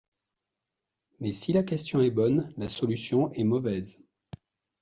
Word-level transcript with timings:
Mais 1.19 1.31
si 1.31 1.53
la 1.53 1.61
question 1.61 2.01
est 2.01 2.09
bonne, 2.09 2.51
la 2.57 2.69
solution 2.69 3.29
est 3.33 3.43
mauvaise. 3.43 4.03